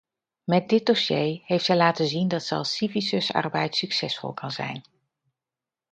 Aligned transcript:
Met 0.43 0.69
dit 0.69 0.85
dossier 0.85 1.41
heeft 1.45 1.65
zij 1.65 1.75
laten 1.77 2.07
zien 2.07 2.27
dat 2.27 2.43
zelfs 2.43 2.75
sisyfusarbeid 2.75 3.75
succesvol 3.75 4.33
kan 4.33 4.51
zijn. 4.51 4.83